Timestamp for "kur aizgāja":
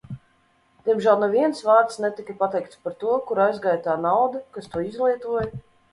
3.29-3.83